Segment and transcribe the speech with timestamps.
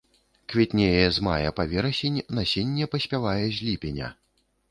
[0.53, 4.07] Квітнее з мая па верасень, насенне паспявае з ліпеня.